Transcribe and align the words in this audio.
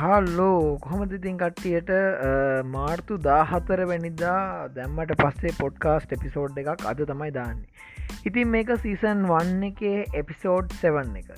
Hello 0.00 0.78
කොහොමද 0.82 1.12
ඉතින් 1.16 1.38
කට්ටියට 1.38 1.88
මාර්තු 2.74 3.16
දාහතර 3.22 3.80
වැනිදා 3.90 4.68
දැම්මට 4.76 5.14
පස්සේ 5.22 5.54
පොඩ්කාස්ට 5.60 6.14
එපිසෝඩ් 6.16 6.60
එකක් 6.62 6.84
අද 6.90 7.02
තමයි 7.10 7.32
දාන්නේ. 7.36 7.66
ඉතින් 8.28 8.52
මේක 8.54 8.70
සීසන් 8.84 9.24
වන්න 9.30 9.64
එක 9.70 9.82
එපිසෝඩ් 10.20 10.76
සෙවන් 10.82 11.10
එක. 11.22 11.32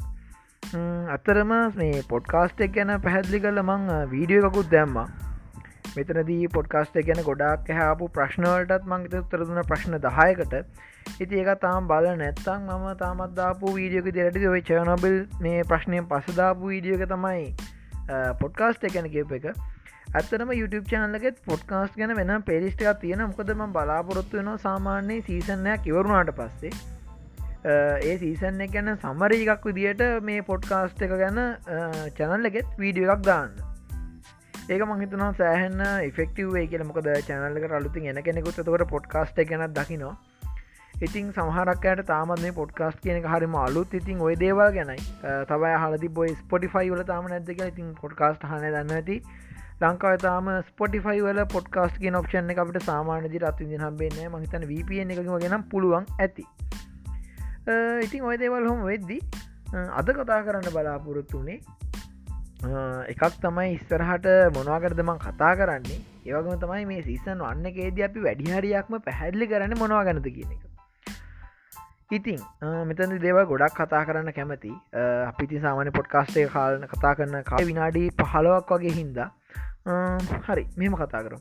අතරම 1.16 1.54
මේ 1.78 2.04
පොඩ්කාස්ට 2.12 2.62
එක් 2.66 2.76
ගැන 2.76 2.94
පැහැදිලි 3.06 3.42
කල 3.46 3.62
මං 3.64 3.88
වීඩියෝ 4.12 4.50
එකකුත් 4.50 4.70
දැම්ම. 4.76 5.00
මෙතනදී 5.96 6.52
පොඩ්කාස්ට 6.58 7.00
ගැන 7.08 7.24
ගොඩක් 7.30 7.74
හැපු 7.80 8.12
ප්‍රශ්නවලටත් 8.18 8.92
මංගත 8.92 9.18
උත්තරදුන 9.22 9.64
ප්‍රශ්න 9.72 10.00
දහයකට. 10.06 10.54
ඉති 11.18 11.42
ඒක 11.42 11.52
තාම් 11.66 11.88
බල 11.88 12.12
නැත්තං 12.18 12.70
මම 12.70 12.86
තාමත්දාපු 13.02 13.76
වීඩියෝක 13.80 14.14
දෙරටි 14.20 14.46
ඔයි 14.54 14.64
චනබල් 14.68 15.20
මේ 15.44 15.68
ප්‍රශ්නයෙන් 15.72 16.14
පසදාපු 16.14 16.74
වීඩියෝක 16.74 17.10
තමයි 17.10 17.69
පොඩ්කාස්ට 18.40 18.84
එකැන 18.88 19.10
කියප 19.16 19.32
එක. 19.38 19.46
ඇත්තනම 20.14 20.52
YouTube 20.58 20.86
චානලගෙත් 20.92 21.36
පොඩ්කාස්ට 21.48 21.98
ගැන 21.98 22.14
වෙන 22.18 22.32
පෙරිස්ටක් 22.48 23.02
තියෙන 23.02 23.20
මොකදම 23.26 23.60
බලාපොරොත්තු 23.76 24.40
වෙන 24.40 24.50
සාමාන්‍යයේ 24.64 25.26
සීසනයක් 25.28 25.86
ඉවරුණාට 25.90 26.32
පස්සේ. 26.38 26.72
ඒ 28.08 28.14
සීසන් 28.22 28.62
එක 28.66 28.72
ගැන 28.76 28.92
සමරී 29.02 29.48
එකක් 29.54 29.66
විදිට 29.70 30.02
මේ 30.28 30.46
පොඩ්කාස්ට 30.50 31.02
එක 31.06 31.14
ගැන 31.22 31.40
චැනල් 32.18 32.50
එකෙත් 32.50 32.72
වීඩියෝ 32.84 33.14
එකක් 33.14 33.26
දාන්න. 33.28 33.52
ඒක 34.72 34.82
මහිතනවා 34.90 35.30
සෑහන්න 35.38 35.84
ෆෙක්ටවේ 36.18 36.66
කියල. 36.72 36.84
මොකද 36.90 37.08
චැනල්ලක 37.28 37.78
අලුතින් 37.78 38.10
එන 38.12 38.22
කෙනෙකුත් 38.28 38.60
තකට 38.60 38.90
පොඩ්කාස්ට 38.94 39.40
ගැන 39.52 39.66
දකිනවා. 39.78 40.16
ඉතින් 41.06 41.28
සමහරක්කයට 41.32 42.00
තාමත් 42.08 42.42
මේ 42.44 42.54
පොඩ්කාස්ට 42.56 42.98
කියනක 43.04 43.26
හරිම 43.32 43.54
අලුත්. 43.60 43.94
ඉතින් 44.00 44.18
ඔය 44.26 44.34
දේවල් 44.42 44.72
ගැනයි. 44.74 44.98
තවයි 45.50 45.76
හලදි 45.82 46.08
බොයි 46.18 46.34
ස්පොටිෆයි 46.40 46.90
වල 46.94 47.04
තාම 47.10 47.30
නැදක 47.32 47.62
ඉතින් 47.68 47.94
පොඩ්කාස්ට 48.02 48.44
හන 48.50 48.66
දන්න 48.66 48.92
ඇති 48.98 49.16
ලංකාව 49.82 50.16
තාම 50.24 50.50
ස්පොටිෆයි 50.70 51.22
වල 51.26 51.40
පොඩ්කාස්ට 51.54 52.00
කිය 52.02 52.12
ඔප්ෂන් 52.20 52.52
එක 52.54 52.62
අපට 52.64 52.80
සාමානදි 52.88 53.42
රත්විදි 53.42 53.80
හම්බෙන්නේ 53.84 54.28
මහිතන 54.34 54.68
වපN 54.72 55.14
එක 55.16 55.22
ගෙනම් 55.44 55.64
පුළුවන් 55.74 56.08
ඇති. 56.18 56.44
ඉතින් 58.06 58.28
ඔය 58.30 58.36
දේවල් 58.44 58.68
හොම 58.70 58.84
වෙද්දි 58.92 59.18
අද 60.00 60.16
කතා 60.18 60.40
කරන්න 60.46 60.74
බලාපොරොත්තුනේ 60.76 61.58
එකක් 63.12 63.22
තමයි 63.44 63.68
ඉස්සරහට 63.76 64.26
මොනවාකරදමං 64.56 65.22
කතා 65.26 65.52
කරන්නේ. 65.60 66.00
ඒවගම 66.28 66.60
තමයි 66.64 66.84
මේ 66.90 67.04
සිසන් 67.08 67.46
වන්න 67.46 67.70
එකේද 67.70 68.02
අපි 68.08 68.26
වැඩිහරියක්ම 68.26 68.98
පැහැදිලි 69.06 69.48
කරන්න 69.52 69.80
මොනවා 69.82 70.04
ගනත 70.08 70.34
කියන 70.36 70.52
එක. 70.56 70.69
ඉතින් 72.10 72.40
මෙතන 72.88 73.12
දේව 73.24 73.38
ගොඩක් 73.48 73.74
කතා 73.78 74.04
කරන්න 74.06 74.32
කැමති. 74.36 74.72
අපිති 75.30 75.60
සාමාන්‍ය 75.64 75.90
පොඩ්කාස්ටේ 75.98 76.46
කාලන 76.54 76.86
කතා 76.92 77.12
කරන්න 77.18 77.44
කා 77.50 77.60
විනාඩී 77.68 78.08
පහලවක් 78.20 78.70
වගේ 78.76 78.94
හින්දා 78.96 79.28
හරි 80.48 80.64
මෙම 80.76 80.96
කතා 81.02 81.22
කරු 81.26 81.38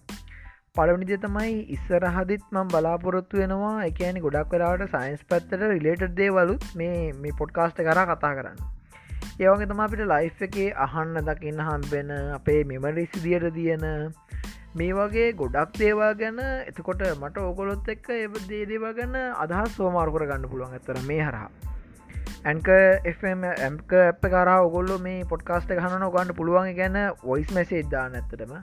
පලවනිදය 0.76 1.18
තමයි 1.24 1.56
ඉස්සරහදිත් 1.76 2.44
මම් 2.52 2.68
බලාපොරොත්තු 2.74 3.42
වෙනවා. 3.42 3.78
එකන 3.88 4.20
ගොඩක් 4.26 4.54
වෙලාට 4.54 4.84
සයින්ස් 4.94 5.24
පැත්තට 5.32 5.64
රිලේටඩ් 5.64 6.14
දේවලුත් 6.20 6.68
මේ 6.82 7.00
මේ 7.24 7.38
පොඩ්කාස්ට 7.40 7.82
කර 7.82 8.02
කතා 8.12 8.34
කරන්න. 8.38 8.60
ඒවගේ 9.44 9.70
තම 9.72 9.82
අපිට 9.86 10.06
ලයිෆ් 10.14 10.46
එකේ 10.48 10.70
අහන්න 10.86 11.20
දකින්න 11.28 11.66
හම්බෙන 11.68 12.14
අපේ 12.38 12.62
මෙමරිසි 12.72 13.26
දියට 13.26 13.50
තියන 13.58 13.86
මේ 14.76 14.94
වගේ 14.94 15.34
ගොඩක් 15.34 15.78
දේවා 15.80 16.14
ගැන 16.14 16.40
එතකොට 16.40 17.02
මට 17.12 17.38
ඕකොලොත් 17.40 17.88
එක්ක 17.90 18.10
ඒ 18.10 18.28
දේදේවා 18.50 18.94
ගැන්න 18.94 19.16
අදහස් 19.44 19.72
සෝමාර්කර 19.76 20.26
ගන්න 20.30 20.50
පුළුවන් 20.52 20.76
ඇතර 20.78 21.00
මේ 21.08 21.24
හරහා. 21.24 21.50
ඇන්ක 22.46 22.70
එම්ක 23.68 23.94
අප 24.02 24.22
කර 24.26 24.52
ඔගොල්ල 24.58 24.92
මේ 25.00 25.24
පොඩ්කාස්ට 25.26 25.74
හන 25.76 26.06
ගන්න 26.08 26.36
පුළුවන්. 26.36 26.70
ගැන 26.76 27.00
වොයිස් 27.24 27.50
මැසේ 27.52 27.82
දාන්න 27.94 28.16
ඇත්තටම 28.16 28.54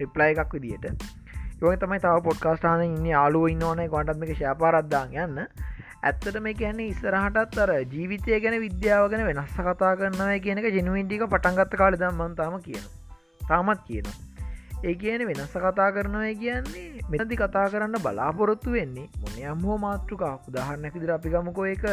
රිප්ලයි 0.00 0.30
එකක් 0.36 0.56
විදිට 0.56 1.04
යො 1.60 1.74
තමයි 1.76 2.00
තව 2.00 2.24
පොඩ්කාස්ටාන 2.28 2.86
ඉන්න 2.86 3.12
ආලුව 3.16 3.50
ඉන්න 3.52 3.62
ඕන 3.62 3.84
ගොටත්ම 3.88 4.24
එක 4.24 4.34
ශපාරද්දාන් 4.38 5.14
යන්න. 5.26 5.44
ඇත්තට 6.02 6.40
මේ 6.40 6.54
කියන්නේ 6.54 6.88
ඉස්සරහටත් 6.94 7.60
අර 7.66 7.74
ජීවිතය 7.92 8.40
ගැන 8.40 8.58
විද්‍යාව 8.64 9.10
ගැන 9.12 9.26
වෙනස්ස 9.28 9.60
කතා 9.60 9.92
කරන්නව 10.00 10.32
කියනක 10.48 10.72
ජනුවන්ටික 10.78 11.28
පටන්ගත්ත 11.28 11.78
කාල 11.82 12.00
දම්මන්තාම 12.02 12.58
කියන 12.66 12.90
තාමත් 13.48 13.86
කියනවා. 13.86 14.29
ඒ 14.82 14.94
කියන 14.94 15.22
වෙනස්ස 15.28 15.54
කතා 15.56 15.90
කරනවා 15.92 16.32
කියන්නේ 16.36 17.04
මෙතදි 17.10 17.36
කතා 17.36 17.64
කරන්න 17.68 18.02
බලාපොරොත්තු 18.02 18.72
වෙන්නේ 18.72 19.08
මොනයම් 19.22 19.64
හෝ 19.64 19.76
මාතෘකා 19.78 20.34
උදාහරණැ 20.48 20.92
විදිර 20.94 21.12
අපිගමකෝ 21.12 21.66
එක 21.66 21.84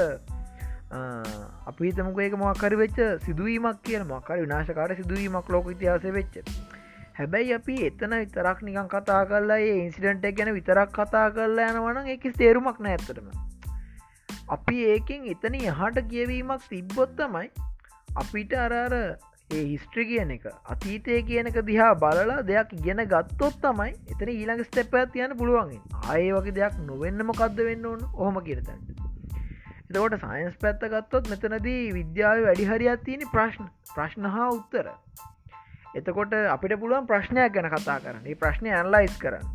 අපි 1.67 1.91
තමක 1.91 2.19
ඒක 2.19 2.37
මොක්කරි 2.37 2.77
වෙච්ච 2.77 3.01
සිදුවීමක් 3.25 3.83
කියන 3.83 4.05
මක්කර 4.05 4.39
විනාශකාර 4.39 4.95
සිදුවීමක් 4.95 5.49
ලෝක 5.49 5.67
ඉතිහාස 5.73 6.07
වෙච්ච. 6.13 6.39
හැබැයි 7.17 7.53
අපි 7.53 7.75
එතන 7.85 8.15
විතරක් 8.15 8.63
නිකන් 8.63 8.87
කතා 8.87 9.21
කරලා 9.25 9.59
ඒ 9.59 9.75
ඉන්සිඩන්ට 9.83 10.31
ගැන 10.37 10.53
විතරක් 10.53 10.95
කතා 10.95 11.27
කරලා 11.31 11.69
යනවන 11.73 12.11
එක 12.15 12.27
තේරුමක් 12.37 12.79
නෑ 12.79 12.97
ඇතරම 12.97 13.31
අපි 14.49 14.83
ඒකෙන් 14.89 15.31
එතන 15.33 15.57
යහට 15.61 16.03
කියවීමක් 16.11 16.69
තිබ්බොත්තමයි 16.69 17.49
අපිට 18.15 18.53
අරර 18.55 18.95
ඒ 19.49 19.63
හිස්ට්‍රි 19.63 20.03
කියන 20.07 20.31
එක 20.35 20.45
අතීතය 20.65 21.21
කියනක 21.23 21.57
දිහා 21.67 21.91
බලලා 21.95 22.41
දෙයක් 22.47 22.71
ගෙන 22.85 23.01
ගත්තොත් 23.13 23.59
තමයි 23.63 23.93
එතන 24.11 24.31
ඊළඟ 24.33 24.63
ස්ටෙප්පත් 24.65 25.13
තියන 25.13 25.35
පුළුවන්ගේ 25.39 25.99
ආය 26.05 26.31
වගේ 26.35 26.55
දෙයක් 26.57 26.79
නොවෙන්නම 26.87 27.31
කක්ද 27.31 27.67
වෙන්න 27.69 27.85
ඕන? 27.85 28.01
ඕහම 28.13 28.39
කියනතැන්ට 28.47 28.97
එතකොට 29.89 30.19
සයින්ස් 30.19 30.55
පැත්ත 30.59 30.81
ගත්තොත් 30.91 31.29
මෙතනදී 31.31 31.93
විද්‍යාව 31.93 32.43
වැඩිහරියක් 32.45 33.03
තියෙන 33.05 33.23
ප්‍රශ්න. 33.31 33.69
ප්‍රශ්න 33.95 34.25
හා 34.27 34.49
උත්තර. 34.51 34.89
එතකොට 35.95 36.33
අපිට 36.51 36.75
පුළුවන් 36.81 37.07
ප්‍රශ්නයක් 37.07 37.53
ගැන 37.53 37.69
කතා 37.71 37.99
කරන්න. 37.99 38.27
ප්‍රශ්නය 38.35 38.73
ඇන්ලයිස් 38.73 39.15
කරන්න. 39.17 39.45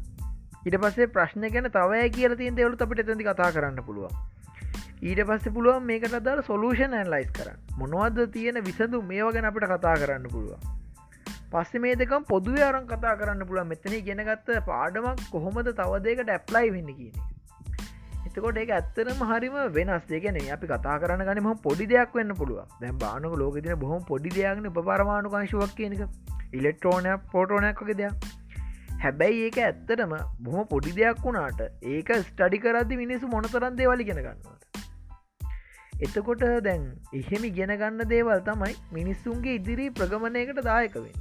ඉට 0.64 0.78
පස්සේ 0.80 1.12
ප්‍රශ්න 1.16 1.44
ගැන 1.50 1.68
තවය 1.70 2.08
කියල 2.16 2.36
තින් 2.36 2.56
දෙවලු 2.56 2.80
අපිට 2.80 3.04
තැදි 3.06 3.28
කතා 3.28 3.50
කරන්න 3.52 3.84
පුළුවන්. 3.84 4.16
ඊට 5.02 5.20
පස්ස 5.20 5.54
පුළුවන් 5.54 5.82
මේකට 5.84 6.12
අදාර 6.14 6.40
සොලූෂන් 6.46 6.92
ඇන්ලයිස් 6.96 7.30
කරන්න. 7.32 7.58
මොනවද 7.78 8.18
තියෙන 8.30 8.58
විසඳු 8.62 9.02
මේව 9.02 9.30
ගැන 9.34 9.48
අපට 9.48 9.64
කතා 9.66 9.94
කරන්න 9.96 10.28
පුළුවන්. 10.30 10.60
පස්ස 11.50 11.80
මේ 11.80 11.96
දෙකම් 11.96 12.26
පොදුව 12.28 12.58
අරන් 12.62 12.86
කතා 12.86 13.14
කරන්න 13.16 13.42
පුළුව 13.48 13.66
මෙතන 13.66 13.96
ගෙනගත්ත 14.06 14.52
පාඩමක් 14.66 15.24
කොහොමද 15.30 15.70
තවදේකට 15.72 16.30
ඇප්ලයි 16.30 16.70
වෙන්න 16.76 16.92
කියන 16.92 17.16
එතකොට 18.26 18.56
ඒ 18.56 18.68
ඇත්තරම 18.70 19.24
හරිම 19.24 19.58
වෙනස්. 19.72 20.06
දෙගෙන 20.06 20.38
අපි 20.50 20.66
කතා 20.66 20.96
කරන්න 20.98 21.24
ගනම 21.24 21.50
පොඩි 21.66 21.86
දෙයක් 21.86 22.14
වෙන්න 22.14 22.34
පුළුව 22.34 22.62
දැම් 22.80 22.98
බානක 22.98 23.36
ලෝකතින 23.36 23.74
බොහොම 23.78 24.04
පොඩි 24.04 24.36
දෙයක්න 24.38 24.70
උපරමාණුකාංශුවක් 24.72 25.74
කියනක 25.74 26.06
ඉලෙක්ට්‍රෝනයක් 26.52 27.28
පෝටෝනයක් 27.32 27.82
වගේ 27.82 27.98
දෙයක්. 28.02 28.30
හැබැයි 29.02 29.44
ඒක 29.44 29.58
ඇත්තටම 29.60 30.14
බොහොම 30.40 30.66
පොඩි 30.66 30.94
දෙයක් 30.94 31.24
වුණාට 31.24 31.62
ඒක 31.94 32.18
ස්ටඩි 32.20 32.58
කරදදි 32.58 33.00
මිනිසු 33.00 33.32
මොනතරන්දේ 33.36 33.90
වලි 33.92 34.04
ගෙන 34.04 34.22
ගන්නවට 34.22 34.71
එතකොට 36.02 36.44
දැන් 36.64 36.88
එහෙම 37.12 37.46
ගෙන 37.52 37.74
ගන්න 37.74 38.08
දේවල් 38.08 38.42
තමයි 38.42 38.74
මිනිස්සුන්ගේ 38.92 39.58
ඉදිරි 39.58 39.88
ප්‍රගමණයකට 39.92 40.62
දායකවෙන් 40.64 41.14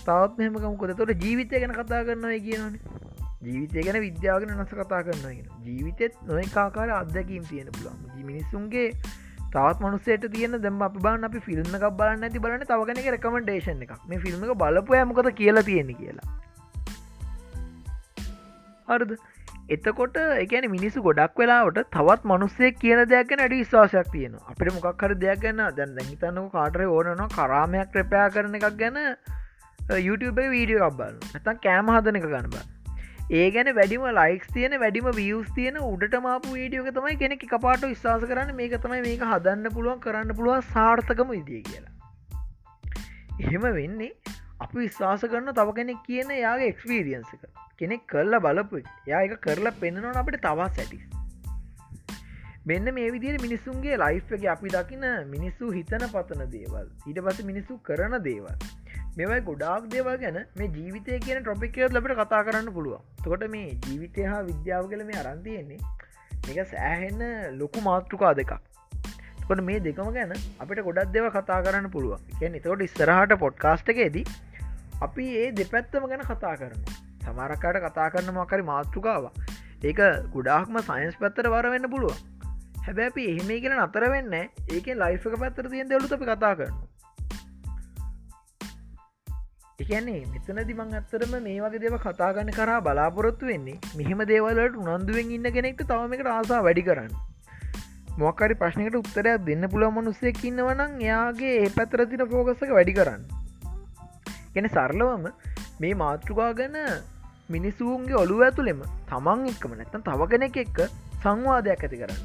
තවත් 0.00 0.38
මෙහමකමකොද 0.38 0.94
තොට 0.94 1.14
ජීවිතය 1.18 1.62
ගැන 1.62 1.74
කතා 1.74 2.02
කරන්නයි 2.04 2.40
කියනනේ 2.40 2.96
ජීවිතය 3.42 3.82
ගැන 3.82 4.00
විද්‍යාගෙන 4.00 4.56
නස 4.56 4.74
කතා 4.74 5.02
කරන්න 5.02 5.46
ජීවිතෙත් 5.64 6.18
නොය 6.24 6.48
කාකාර 6.52 6.96
අත්දැකීම් 6.96 7.44
තියෙන 7.44 7.72
පුළන් 7.72 8.26
මිනිස්සුන්ගේ 8.26 8.88
තවත් 9.52 9.80
මනුසේට 9.80 10.24
තියන 10.32 10.56
දෙම 10.60 10.82
අප 10.82 10.96
බාන්න 10.98 11.28
අපි 11.28 11.40
ෆිල්ම් 11.40 11.76
එකක් 11.78 11.86
බලන්න 11.98 12.26
ඇති 12.26 12.40
බලන්න 12.40 12.64
තවගෙන 12.64 13.00
රකමඩේෂන් 13.12 13.84
එකක්. 13.84 13.94
මේ 14.08 14.18
ෆිල්ම් 14.18 14.42
එක 14.44 14.52
බලපු 14.62 14.96
ඇමකොද 14.98 15.30
කියලා 15.34 15.62
තියෙන 15.62 15.92
කියලා. 16.00 16.26
හරද? 18.88 19.12
එතකොට 19.68 20.16
එකන 20.42 20.66
මිනිස්සු 20.70 21.02
ගොඩක් 21.02 21.40
වෙලාවට 21.40 21.78
තවත් 21.94 22.28
මනුස්සේ 22.30 22.68
කියන 22.82 23.00
දෙයක් 23.12 23.32
නැඩ 23.38 23.54
විශවාසයක් 23.54 24.12
තියෙන 24.12 24.36
අපිට 24.44 24.70
මොකක් 24.76 25.02
හර 25.04 25.14
දෙයක් 25.24 25.42
ගැන්න 25.42 25.62
දැන් 25.78 25.96
දැහිතන්නක 25.96 26.52
කාටර 26.52 26.84
ඕනන 26.88 27.22
කරාමයක් 27.32 27.90
ක්‍රපයා 27.96 28.28
කරන 28.36 28.54
එකක් 28.60 28.78
ගැන 28.82 29.02
YouTube 30.00 30.46
වීඩියෝ 30.54 30.86
අබ්බල 30.88 31.18
ඇතන් 31.32 31.60
කෑම 31.66 31.92
හදන 31.96 32.20
එක 32.20 32.28
ගන්න 32.28 32.48
බා 32.54 32.64
ඒ 33.32 33.50
ගැන 33.50 33.72
වැඩිම 33.74 34.06
ලයික්ස් 34.12 34.54
තියෙන 34.54 34.78
වැඩිම 34.78 35.10
වියස් 35.18 35.50
තියෙන 35.58 35.82
උඩට 35.82 36.16
මාපු 36.22 36.54
වීඩියෝක 36.54 36.94
තමයි 36.94 37.18
කෙනෙක් 37.18 37.44
කපාට 37.50 37.86
විශවාස 37.86 38.30
කරන්න 38.30 38.56
මේක 38.62 38.80
තමයි 38.80 39.02
මේක 39.02 39.28
හදන්න 39.32 39.74
පුළුවන් 39.74 40.00
කරන්න 40.00 40.34
පුළුවන් 40.40 40.66
සාර්ථකම 40.70 41.34
විදිිය 41.34 41.62
කියලා. 41.66 41.94
එහෙම 43.40 43.70
වෙන්නේ 43.74 44.12
අපි 44.60 44.76
විශ්වාස 44.78 45.30
කරන්න 45.30 45.56
තව 45.58 45.78
කෙනෙක් 45.78 46.04
කියන 46.08 46.36
යාගේ 46.38 46.74
එක්ස්පීරියන්සක 46.74 47.65
කෙනෙක් 47.78 48.06
කරලා 48.08 48.38
බලපු 48.38 48.82
යා 49.08 49.22
එක 49.26 49.36
කරලා 49.40 49.76
පෙන්න්නනවන 49.80 50.20
අපට 50.22 50.38
තවා 50.42 50.68
සැටි. 50.76 50.98
මෙන්න 52.66 52.88
මේ 52.94 53.10
විදියට 53.14 53.42
මිනිස්සුන්ගේ 53.42 53.96
ලයිෆ් 53.96 54.32
එක 54.36 54.46
අපි 54.54 54.72
දකින 54.76 55.04
මිනිස්සු 55.34 55.72
හිතන 55.76 56.06
පතන 56.14 56.42
දේවල් 56.54 56.86
ඊට 57.08 57.20
පස 57.26 57.42
මිනිස්සු 57.50 57.76
කරන 57.88 58.16
දේවල්. 58.24 58.56
මෙවයි 59.18 59.40
ගොඩාක් 59.40 59.84
දේවල් 59.92 60.16
ගැන 60.24 60.38
මේ 60.56 60.70
ජීවිතය 60.78 61.20
කියන 61.26 61.42
ටොපිකයත් 61.42 61.92
ලබට 61.92 62.16
කතා 62.22 62.42
කරන්න 62.48 62.72
පුළුවන්. 62.78 63.04
තොට 63.24 63.46
මේ 63.54 63.68
ජීවිතය 63.84 64.26
හා 64.30 64.42
විද්‍යාව 64.50 64.90
කළ 64.90 65.04
මේ 65.10 65.20
අරන්තියෙන්නේ 65.22 65.80
එක 66.50 66.58
සෑහෙන්න 66.72 67.22
ලොකු 67.60 67.84
මාතෘකා 67.88 68.34
දෙකක්. 68.34 68.52
කොට 69.48 69.62
මේ 69.62 69.80
දෙකම 69.80 70.12
ගැන 70.16 70.36
අපිට 70.60 70.84
ගොඩක් 70.88 71.16
දෙව 71.16 71.28
කතා 71.30 71.62
කරන්න 71.62 71.90
පුළුවන්. 71.90 72.20
එකැන 72.32 72.60
තකොට 72.60 72.86
ඉස්සරහට 72.88 73.40
පොඩ්කාස්ට 73.44 73.92
එකේදී 73.94 74.26
අපි 75.02 75.26
ඒ 75.42 75.50
දෙපැත්තම 75.60 76.08
ගැන 76.12 76.30
කතා 76.30 76.54
කරන 76.56 77.04
සමරක්කාට 77.26 77.82
කතා 77.84 78.08
කරන 78.08 78.32
මකරි 78.34 78.66
මාතෘකාව 78.70 79.30
ඒක 79.84 80.02
ගොඩාක්ම 80.34 80.82
සයින්ස් 80.82 81.22
පැත්තර 81.22 81.50
වර 81.50 81.70
වෙන්න 81.70 81.90
පුළුවන්. 81.90 82.18
හැබැ 82.82 83.08
අපි 83.10 83.30
එහෙම 83.30 83.54
කියල 83.54 83.78
නතර 83.78 84.10
වෙන්න 84.10 84.36
ඒක 84.36 84.92
ලයිෆක 84.96 85.40
පැත්තර 85.40 85.72
තියෙන් 85.72 85.88
දෙලු 85.88 86.12
අපි 86.12 86.26
කතා 86.26 86.54
කරන්න 86.56 86.84
එකන්නේ 89.78 90.20
මෙතන 90.26 90.58
දිමං 90.68 90.94
අත්තරම 90.98 91.32
මේ 91.38 91.56
වගේ 91.62 91.80
දෙව 91.80 91.94
කතාගන්න 92.00 92.50
කරා 92.52 92.76
බලාපොරොත්තු 92.80 93.48
වෙන්නේ 93.48 93.96
මෙහෙම 93.98 94.20
දේවලට 94.24 94.78
උනන්දුවෙන් 94.84 95.32
ඉන්න 95.36 95.48
කෙනෙක්ට 95.56 95.82
තවමකට 95.84 96.30
ආසා 96.30 96.60
වැඩි 96.66 96.84
කරන්න. 96.86 97.12
මොක්කරි 98.18 98.54
ප්‍රශ්නකට 98.54 98.96
උත්තරයක් 99.00 99.44
දෙන්න 99.48 99.68
පුළුව 99.68 99.92
මනුස්සයක් 99.92 100.40
ඉන්නවනම් 100.44 100.94
එයාගේ 101.00 101.52
ඒ 101.58 101.68
පැතර 101.76 102.02
තින 102.12 102.24
ෆෝගසක 102.32 102.72
වැඩි 102.72 102.96
කරන්න. 102.98 103.22
එන 104.56 104.68
සරලවම 104.68 105.28
මේ 105.80 105.94
මාතෘකා 105.96 106.50
ගැන 106.54 106.78
මිනිසුන්ගේ 107.48 108.16
ඔලු 108.16 108.36
ඇතුළෙම 108.42 108.80
තමන් 109.08 109.44
එක්කම 109.50 109.74
නැත්තන් 109.74 110.06
තව 110.06 110.28
කෙනෙක් 110.30 110.56
එක්ක 110.64 110.78
සංවාදයක් 111.18 111.84
ඇති 111.84 112.00
කරන්න. 112.00 112.22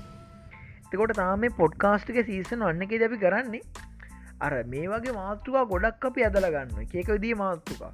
එතකොට 0.84 1.16
තාම 1.16 1.44
පොඩ්කාස්ටික 1.58 2.22
සීසන 2.26 2.64
වන්න 2.68 2.86
එක 2.86 2.96
දැපි 3.04 3.20
කරන්නේ 3.24 3.62
අර 4.42 4.54
මේ 4.68 4.88
වගේ 4.88 5.18
මාතෘකා 5.18 5.66
ගොඩක් 5.66 6.08
අපි 6.10 6.26
ඇදල 6.28 6.48
ගන්න 6.48 6.88
එකක 7.02 7.12
දී 7.26 7.36
මාතෘකා. 7.44 7.92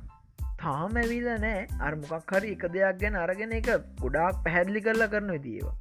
තාම 0.61 1.01
ඇවිල 1.01 1.27
නෑ 1.41 1.67
අර්මොකක් 1.87 2.31
හරි 2.33 2.55
එක 2.55 2.63
දෙයක් 2.75 3.03
ගැන 3.03 3.19
අරගෙන 3.23 3.59
එක 3.59 3.69
ගොඩාක් 4.01 4.41
පැහැදිලි 4.45 4.85
කරලා 4.85 5.09
කරන 5.09 5.35
විදිේවා 5.35 5.75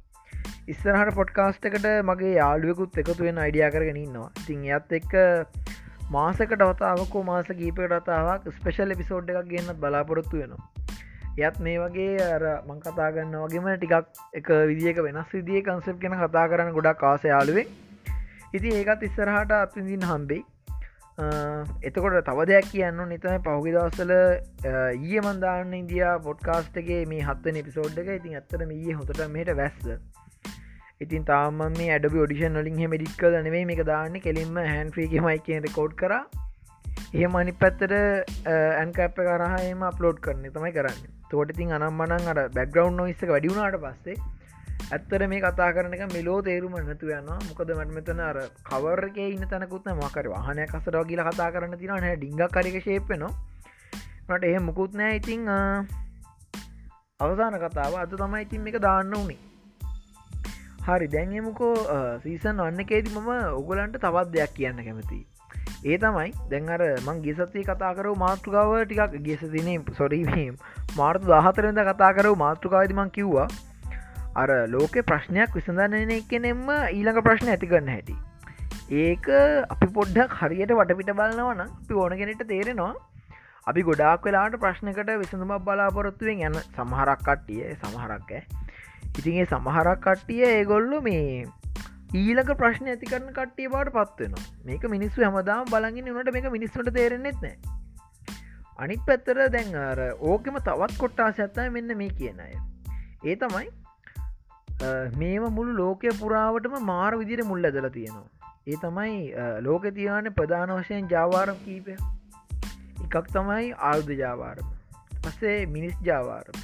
ඉස්සරහට 0.67 1.15
පොඩ්කාස්ට 1.15 1.67
එකට 1.67 1.85
මගේ 2.07 2.31
යාළුවකුත් 2.33 2.97
එකතුවෙන් 3.01 3.37
අයිඩිය 3.43 3.69
කරගෙන 3.73 3.99
ඉන්නවා. 4.01 4.31
තින් 4.41 4.65
එත් 4.77 4.91
එක්ක 4.97 5.13
මාසකට 6.11 6.65
අවතාවකෝ 6.65 7.21
මාස 7.23 7.53
කීපකට 7.59 7.95
අතාවක් 7.97 8.49
ස්පෙශල් 8.55 8.95
එපිසෝඩ් 8.95 9.31
එකක් 9.33 9.47
ගන්නත් 9.51 9.79
බලාපොරොත්තු 9.83 10.41
වෙනවා. 10.41 10.76
යත් 11.37 11.57
මේ 11.65 11.79
වගේ 11.79 12.13
අර 12.27 12.43
මං 12.67 12.79
කතා 12.83 13.09
ගන්න 13.15 13.35
වගේම 13.41 13.67
ටිකක් 13.73 14.21
එක 14.39 14.47
විදිියක 14.69 15.01
වෙනස් 15.07 15.33
විදිිය 15.33 15.61
කන්සප් 15.65 15.97
කෙන 16.03 16.15
කතා 16.21 16.45
කරන්න 16.51 16.71
ගොඩක් 16.77 17.01
කාස 17.01 17.25
යාළුවේ 17.29 17.65
ඉති 18.53 18.69
ඒකත් 18.75 19.03
ඉස්සරහට 19.07 19.51
අත්විඳින් 19.57 20.05
හම්බෙයි. 20.09 20.41
එතකොට 21.87 22.15
තව 22.29 22.45
දෙයක් 22.49 22.69
කියන්න 22.71 23.01
නිතම 23.11 23.43
පහුගි 23.47 23.73
දවස්සල 23.75 24.13
ඊය 24.99 25.21
මන්දාන්න 25.25 25.75
ඉදියා 25.79 26.15
පොඩ්කාස්ටගේ 26.27 27.01
මේ 27.11 27.25
හත්වන 27.27 27.59
එපිසෝඩ් 27.61 27.99
එක. 28.03 28.09
ඉතින් 28.19 28.39
ඇත්තට 28.39 28.65
මේ 28.71 28.95
හොතට 28.99 29.21
මේට 29.35 29.53
වැස්ස. 29.61 29.85
ඉතින් 31.05 31.27
තාම 31.29 31.61
මේ 31.77 31.91
අඩබ 31.97 32.17
ඩිෂන් 32.17 32.59
වලින් 32.61 32.81
හෙම 32.83 32.97
ඩික් 32.97 33.13
කල 33.21 33.37
නෙවේ 33.49 33.63
මේක 33.71 33.83
දාන්න. 33.91 34.17
කෙලින්ම 34.25 34.57
හැන්ෆ්‍රීගේ 34.63 35.25
මයිකෙන් 35.27 35.67
රෙකෝඩ් 35.67 35.95
කර. 36.01 36.15
ඒ 37.13 37.27
මනි 37.27 37.55
පැත්තට 37.61 37.93
ඇන්කප 38.55 39.21
කරහම 39.29 39.85
අප්ලෝඩ් 39.91 40.23
කරන 40.25 40.49
තමයි 40.57 40.73
කරන්න. 40.79 41.16
තෝට 41.29 41.53
ඉතින් 41.53 41.71
අනම් 41.73 41.93
මනන් 41.95 42.27
අර 42.27 42.39
බැග්‍රවන්් 42.51 42.97
නොයිස්ස 42.97 43.23
වැඩිුණාට 43.25 43.79
පස්සේ 43.79 44.17
ඇත්තර 44.89 45.27
මේ 45.27 45.41
කතා 45.41 45.69
කරන 45.73 45.93
එක 45.93 46.03
මෙලෝ 46.11 46.39
තේරුම 46.43 46.75
නැතු 46.79 47.11
යන්න 47.11 47.31
මොකද 47.43 47.71
මට 47.73 47.93
මෙතන 47.93 48.21
අර 48.21 48.37
කවරක 48.63 49.17
ඉන්න 49.25 49.47
තැනකුත් 49.47 49.89
මකර 49.91 50.29
වාහනය 50.29 50.67
කසරව 50.67 51.03
කියලා 51.05 51.29
කතා 51.29 51.49
කරන්න 51.51 51.79
තින 51.79 51.95
හැ 51.97 52.15
ඩිංග 52.15 52.43
කරක 52.49 52.77
ශේපනවා 52.83 53.33
මට 54.29 54.43
එහ 54.45 54.61
මුකුත් 54.61 54.93
නෑ 54.93 55.17
ඉතිං 55.17 55.43
අවසාන 57.19 57.55
කතාව. 57.57 57.93
අද 57.95 58.11
තමයි 58.13 58.41
ඉතින් 58.41 58.67
එක 58.67 58.79
දාන්න 58.79 59.13
වනේ 59.13 59.37
හරි 60.87 61.07
දැන්ගමුකෝ 61.09 61.75
සීසන් 62.23 62.59
වන්න 62.59 62.83
එකේති 62.83 63.11
මම 63.11 63.29
ඔගලන්ට 63.53 63.97
තවත් 63.97 64.29
දෙයක් 64.33 64.53
කියන්න 64.53 64.79
කැමති 64.79 65.19
ඒ 65.85 65.97
තමයි 65.97 66.29
දැන්अර 66.51 66.83
මං 66.99 67.23
ගෙසත්සේ 67.23 67.63
කතා 67.65 67.93
කරව 67.93 68.15
මාතෘකාව 68.17 68.71
ටිකක් 68.83 69.17
ගෙස 69.25 69.43
තිනේ 69.51 69.79
සොරීවීම් 69.97 70.55
මාර්තු 70.97 71.31
දහතරද 71.31 71.81
කතා 71.89 72.11
කරව 72.13 72.37
මාතෘකාවදමං 72.37 73.11
කිව්වා 73.11 73.47
අර 74.35 74.49
ලෝක 74.69 74.95
ප්‍රශ්නයක් 75.05 75.53
විසඳන්නන 75.53 76.15
එකනෙෙම 76.15 76.63
ඊළඟ 76.69 77.21
ප්‍රශ්න 77.23 77.53
ඇතිකරන්න 77.53 77.93
හැටි. 77.93 78.15
ඒක 78.97 79.29
අපි 79.67 79.87
පොඩ්ඩක් 79.95 80.39
හරියට 80.39 80.73
වටපිට 80.73 81.13
බලන්නවන 81.13 81.61
අපි 81.63 81.93
ඕන 81.95 82.17
කෙනෙට 82.19 82.43
තේරෙනවා. 82.47 82.93
අපි 83.67 83.81
ගොඩක් 83.83 84.25
වෙලාට 84.25 84.53
ප්‍රශ්නකට 84.59 85.09
විසඳුමක් 85.21 85.63
බලාපොරොත්තුවෙන් 85.65 86.43
යන 86.47 86.53
සමහරක් 86.59 87.23
කට්ටිය 87.23 87.73
සමහරක් 87.75 88.29
ෑ 88.31 88.43
ඉතින්ගේ 89.13 89.47
සමහරක් 89.47 90.03
කට්ටිය 90.05 90.43
ඒගොල්ලු 90.49 91.01
මේ 91.01 91.47
ඊලක 92.15 92.51
ප්‍රශ්න 92.61 92.93
ඇති 92.93 93.09
කරන 93.11 93.33
කට්ටිය 93.33 93.71
බාට 93.73 93.91
පත්වෙනවා 93.91 94.45
මේක 94.65 94.87
මිනිස්සු 94.89 95.25
හමදාම 95.25 95.67
බලගින් 95.73 96.07
වනට 96.09 96.35
මේක 96.35 96.47
මිනිස්සුට 96.51 96.93
තේරෙන්නෙත් 96.93 97.41
නෑ. 97.41 97.57
අනිත් 98.79 99.01
පැත්තර 99.07 99.41
දැන් 99.55 99.75
අර 99.81 99.99
ඕකෙම 100.31 100.59
තවත් 100.67 100.97
කොට්ටාස 101.03 101.41
ඇත්තයි 101.45 101.67
මෙන්න 101.77 101.97
මේ 102.01 102.15
කියන 102.19 102.39
අය. 102.45 102.53
ඒ 103.25 103.35
තමයි 103.35 103.67
මේම 105.21 105.47
මුළු 105.57 105.75
ලෝකය 105.81 106.15
පුරාවටම 106.21 106.77
මාර 106.91 107.11
විදිර 107.21 107.43
මුල් 107.51 107.69
ඇදල 107.71 107.89
තියෙනවා. 107.89 108.51
ඒ 108.67 108.77
තමයි 108.85 109.13
ලෝක 109.67 109.91
තියාන 109.99 110.31
ප්‍රධාන 110.39 110.73
වශයෙන් 110.77 111.11
ජාවාරම් 111.15 111.61
කීපය 111.65 111.99
එකක් 113.05 113.29
තමයි 113.35 113.75
ආයුධ 113.89 114.15
ජාවාරම. 114.23 114.73
පස්සේ 115.23 115.59
මිනිස් 115.75 116.01
ජාවාරම. 116.09 116.57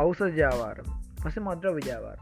අවස 0.00 0.22
ජාවාරම. 0.42 0.94
පස 1.22 1.36
මද්‍ර 1.40 1.70
විජාවාර 1.76 2.18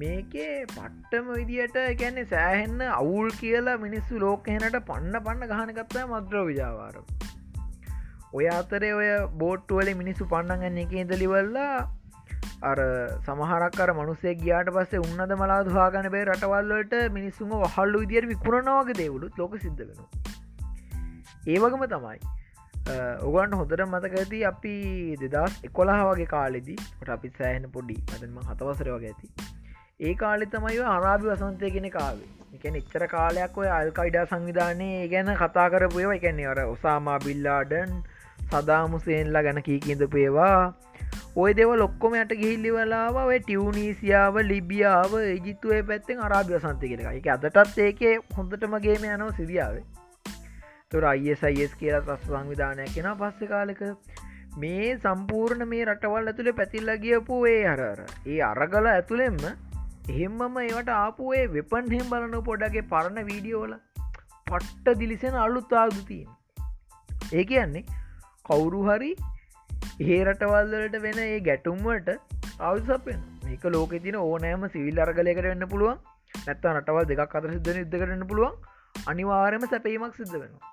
මේකේ 0.00 0.52
පට්ටම 0.66 1.30
විදියට 1.38 1.76
එකැන්නේ 1.82 2.26
සෑහෙන්න 2.32 2.82
අවුල් 2.90 3.30
කියලා 3.38 3.78
මිනිස්සු 3.84 4.20
ලෝකහෙනට 4.24 4.76
පන්න 4.90 5.16
පන්න 5.24 5.50
ගහනකත්තා 5.52 6.04
මද්‍ර 6.06 6.44
විජාවාර 6.50 7.00
ඔය 8.32 8.46
අතරේ 8.48 8.92
ඔය 8.94 9.08
බෝට්ටුවල 9.36 9.90
මිනිස්සු 9.94 10.26
පන්නගන්න 10.26 10.78
එක 10.78 10.92
ඉදලිවල්ලා 10.94 11.78
අර 12.62 12.78
සමහරක්කර 13.20 13.92
මනුසේ 13.92 14.34
ගියාට 14.36 14.72
පස්සේ 14.72 15.00
උන්නද 15.00 15.36
මලා 15.36 15.60
දවාගන 15.64 16.10
බේ 16.10 16.24
රටවල්ලට 16.24 16.98
මිනිස්සුම 17.12 17.54
වහල්ලු 17.62 18.02
විදිර 18.04 18.28
විකුණනවාගේ 18.28 18.98
දේවලුත් 18.98 19.38
ලෝක 19.38 19.56
සිද්ධ 19.60 19.82
වෙන 19.82 20.04
ඒවගම 21.48 21.86
තමයි 21.86 22.18
ඔගන්ට 22.88 23.54
හොඳට 23.54 23.82
මතක 23.84 24.14
ඇති 24.16 24.44
අපි 24.44 24.74
දෙදස් 25.22 25.56
එකොලා 25.62 26.02
වගේ 26.04 26.28
කාලෙදී 26.28 26.76
ට 26.76 27.08
අපි 27.10 27.32
සෑහන 27.36 27.66
පොඩි 27.70 27.96
අදම 28.14 28.38
හතවසර 28.42 28.90
වගේ 28.90 29.10
ඇති. 29.10 29.28
ඒ 30.00 30.14
කාලෙ 30.16 30.46
තමයි 30.48 30.78
අරාභි 30.88 31.28
වසන්තය 31.28 31.70
කෙන 31.70 31.90
කාවේ 31.90 32.30
එකන 32.54 32.76
එච්චර 32.76 33.04
කාලයක් 33.08 33.58
ඔය 33.58 33.68
අල්කයිඩා 33.70 34.24
සංවිධානය 34.26 34.88
ගැන 35.08 35.30
කතා 35.36 35.68
කරපුයව 35.70 36.12
එකන්නේ 36.12 36.46
අර 36.46 36.60
ඔසාමා 36.66 37.18
බිල්ලාඩන් 37.18 37.92
සදාමුසේන්ලා 38.50 39.42
ගැන 39.42 39.62
කීකින්ද 39.62 40.06
පේවා 40.08 40.74
ඔය 41.36 41.50
දෙව 41.54 41.74
ලොක්කොම 41.74 42.14
යට 42.14 42.34
ගිහිල්ලි 42.34 42.70
වෙලාව 42.70 43.20
ඔය 43.22 43.38
ටියවනීසියාව 43.40 44.40
ලිබියාව 44.44 45.14
ඒජිත්තුවේ 45.20 45.82
පැත්තෙන් 45.84 46.24
අරාභි 46.26 46.56
වසන්තය 46.56 46.90
කෙන 46.92 47.04
එක 47.12 47.28
අදටත් 47.36 47.78
ඒකේ 47.80 48.14
හොඳටමගේම 48.36 49.06
යනෝ 49.08 49.30
සිරියාවේ. 49.32 49.84
තුර 50.90 51.04
අයිස් 51.04 51.76
කියලා 51.76 52.02
ප්‍රස් 52.02 52.26
සංවිධානයක් 52.26 52.92
කෙන 52.94 53.10
පස්ස 53.16 53.48
කාලෙක. 53.48 53.82
මේ 54.56 54.98
සම්පූර්ණ 54.98 55.68
මේ 55.68 55.84
රටවල් 55.84 56.30
ඇතුළේ 56.30 56.52
පැතිල්ල 56.52 56.90
ගියපු 56.98 57.36
ඒ 57.46 57.60
අරර 57.66 58.00
ඒ 58.26 58.40
අරගල 58.42 58.86
ඇතුළෙෙම 58.86 59.38
එහෙම්මම 59.44 60.58
ඒවට 60.62 60.90
ආපුේ 60.94 61.44
වෙපන් 61.52 61.94
හෙම් 61.94 62.10
බලන 62.10 62.36
පොඩගේ 62.44 62.88
පරණ 62.90 63.28
වීඩියෝල 63.28 63.74
පට්ට 64.46 64.98
දිලිසෙන 64.98 65.38
අලුත් 65.44 65.72
ආදුතියෙන් 65.72 66.28
ඒ 67.32 67.44
කියන්නේ 67.44 67.99
කවුරු 68.50 68.80
හරි 68.86 69.12
ඒ 70.06 70.20
රටවල්ලට 70.24 70.96
වෙන 71.02 71.20
ඒ 71.20 71.38
ගැටුම්වට 71.40 72.10
අවසපෙන් 72.62 73.20
මේක 73.44 73.64
ලෝක 73.68 73.94
තින 74.02 74.18
ඕනෑම 74.18 74.66
සිවිල් 74.68 74.98
අරගලයකට 74.98 75.44
වෙන්න 75.44 75.68
පුළුවන්. 75.68 75.98
නැත්තා 76.40 76.74
නටවල් 76.74 77.08
දෙකක් 77.10 77.36
අතර 77.36 77.50
සිද්ධන 77.54 77.80
යුද්ධ 77.82 77.96
කරන්න 77.96 78.26
පුළුවන්. 78.26 78.58
අනිවාරම 79.06 79.66
සැපීමක් 79.66 80.16
සිද්ධ 80.16 80.36
වෙනවා. 80.36 80.72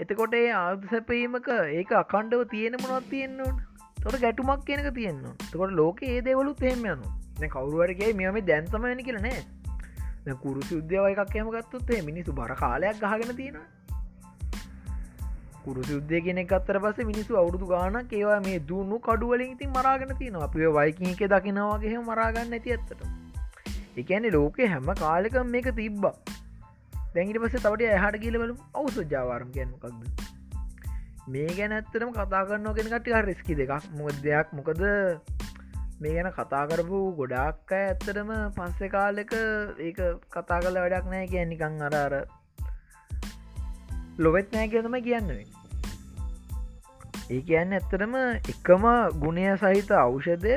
එතකොට 0.00 0.34
ඒ 0.34 0.48
ආයුධ 0.54 0.86
සැපීමක 0.90 1.48
ඒක 1.72 1.92
අකණ්ඩව 1.94 2.44
තියෙන 2.48 2.76
මොනොත් 2.80 3.08
තියෙන්න්නවන් 3.10 3.58
තොට 3.98 4.16
ගැටුමක් 4.18 4.64
කියනක 4.64 4.88
තියෙන්න්න 4.94 5.36
තකොට 5.44 5.72
ලෝක 5.72 6.00
ඒ 6.04 6.18
දෙවලුත් 6.20 6.62
එහෙම 6.62 6.86
යනු 6.86 7.50
කවරුවරගේ 7.50 8.12
මෙම 8.14 8.38
දැන්තමයන 8.46 9.02
කියලනෑ 9.02 10.34
කුරු 10.38 10.64
සුද්‍යාව 10.64 11.12
එකක් 11.12 11.36
යම 11.36 11.50
ගත්තුත් 11.50 11.92
මිනිසු 12.02 12.32
බර 12.32 12.54
කාලයක් 12.56 12.98
ගහගෙන 13.04 13.36
තියෙන 13.36 13.58
කුරු 15.64 15.82
සුද්දය 15.84 16.20
කෙනෙ 16.20 16.44
අත්තර 16.50 16.78
පස 16.78 17.00
මිනිසු 17.04 17.38
අවුදු 17.38 17.66
ගාන 17.66 17.98
ඒවා 18.02 18.40
මේ 18.40 18.58
දුන්නු 18.68 18.98
කඩුවලින් 19.00 19.50
ඉතින් 19.50 19.70
මරාගෙන 19.70 20.14
තියෙන 20.18 20.38
අපේ 20.40 20.70
වයිකින් 20.70 21.10
එක 21.10 21.22
දකිනවාගේ 21.26 21.98
මරාගන්න 22.02 22.56
ඇති 22.58 22.74
ඇත්තට 22.76 23.02
එකන්නේ 23.96 24.32
ලෝකෙ 24.32 24.62
හැම 24.66 24.92
කාලෙකම් 24.96 25.48
මේක 25.48 25.70
තිබ්බා. 25.76 26.14
දැඟට 27.14 27.42
පස 27.42 27.56
තවට 27.58 27.90
ඇහට 27.92 28.18
කියලවලු 28.18 28.54
අවුස 28.74 28.98
ජාවාරම් 29.10 29.50
ගැනමකක්ද 29.52 30.30
මේ 31.28 31.50
ගැන 31.52 31.72
ඇත්තරම 31.72 32.12
කතා 32.12 32.42
කරන්න 32.46 32.74
කෙනකට 32.74 33.14
රිස්කි 33.22 33.54
දෙකක්. 33.54 33.72
මොක 33.92 34.22
දෙයක්? 34.22 34.52
මොකද 34.52 34.82
මේ 36.00 36.14
ගැන 36.14 36.30
කතා 36.32 36.66
කරපු 36.66 37.00
ගොඩක් 37.18 37.72
අය 37.72 37.82
ඇත්තටම 37.86 38.30
පස්සෙ 38.56 38.88
කාලෙක 38.88 39.34
ඒක 39.80 39.98
කතා 40.30 40.60
කල 40.60 40.78
වැඩක් 40.78 41.10
නෑ 41.10 41.26
කිය 41.28 41.44
නිකං 41.46 41.84
අරාර 41.88 42.14
ලොවෙත් 44.18 44.48
නෑ 44.52 44.68
කියනම 44.68 44.96
කියන්නුවෙන් 45.00 45.51
ඒ 47.30 47.40
කියන්න 47.40 47.72
ඇත්තටම 47.72 48.14
එකම 48.52 48.84
ගුණය 49.18 49.44
සහිත 49.56 49.90
ඖෂධය 49.98 50.56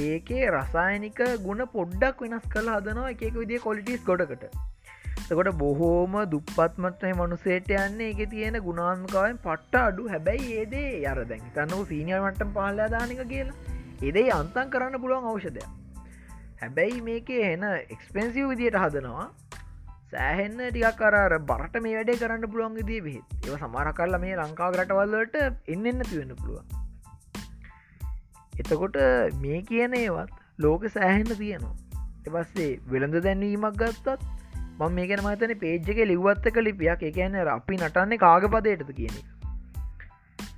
ඒකේ 0.00 0.50
රසායනික 0.50 1.20
ගුණ 1.46 1.64
පොඩ්ඩක් 1.72 2.20
වෙනස් 2.20 2.46
කළ 2.46 2.68
හදනවා 2.68 3.10
එකක 3.10 3.36
විදිිය 3.36 3.58
කොලිටිස් 3.58 4.04
ගොඩකට. 4.04 4.44
තකොට 5.28 5.52
බොහෝම 5.56 6.16
දුප්පත්මටන 6.30 7.14
මනුසේට 7.16 7.70
යන්නේ 7.78 8.10
එක 8.10 8.30
තියෙන 8.30 8.58
ගුණාන්කාවෙන් 8.62 9.38
පට්ට 9.38 9.82
අඩු. 9.82 10.08
හැබැයි 10.08 10.56
ඒදේ 10.58 11.06
අර 11.06 11.22
දැන් 11.24 11.46
තන්නව 11.54 11.86
සීනියර්මටම් 11.88 12.52
පාලදානික 12.52 13.22
කියලා. 13.28 13.60
එදේ 14.02 14.28
අන්තන් 14.30 14.72
කරන්න 14.72 15.00
පුළුවන් 15.00 15.30
ඖෂධය 15.32 15.64
හැබැයි 16.60 17.00
මේක 17.02 17.30
එන 17.30 17.64
එක්ස්පෙන්සිව් 17.90 18.48
විදියට 18.48 18.76
හදනවා. 18.76 19.30
සෑහෙන්න 20.12 20.58
ටිකක් 20.60 20.98
කරර 21.00 21.34
බරට 21.50 21.76
මේ 21.84 21.94
වැඩේ 21.96 22.20
කරන්න 22.22 22.50
පුළුවන් 22.52 22.78
දී 22.90 23.00
බෙත් 23.06 23.46
ඒව 23.46 23.54
සමර 23.58 23.90
කරලා 23.98 24.22
මේ 24.24 24.38
ලංකාව 24.38 24.78
රටවල්ලට 24.78 25.36
එන්න 25.74 25.88
එන්න 25.90 26.04
තිවෙන්න 26.10 26.34
පුළුවන්. 26.40 26.66
එතකොට 28.60 28.98
මේ 29.44 29.60
කියන 29.70 29.98
ඒවත් 30.00 30.32
ලෝක 30.58 30.86
සෑහෙන්න 30.96 31.34
තියෙනවා. 31.42 31.74
එපස්සේ 32.28 32.70
වෙළඳ 32.92 33.18
දැන්වීමක් 33.26 33.78
ගත්තත් 33.82 34.26
මං 34.78 34.96
මේකන 34.98 35.22
මතන 35.24 35.54
පේජ්ජක 35.58 36.02
ලිව්වත්තක 36.12 36.58
ලිපියක්. 36.66 37.06
එකන 37.10 37.38
අපි 37.54 37.78
නටන්නේ 37.80 38.22
කාග 38.24 38.48
පදයටද 38.54 38.92
කියන 38.98 39.16
එක. 39.20 39.28